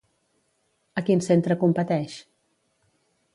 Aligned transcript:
A 1.01 1.03
quin 1.09 1.21
centre 1.27 1.59
competeix? 1.65 2.17